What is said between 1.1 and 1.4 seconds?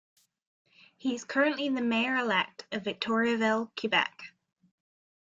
is